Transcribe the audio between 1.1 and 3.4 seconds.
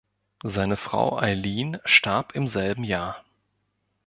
Eileen starb im selben Jahr.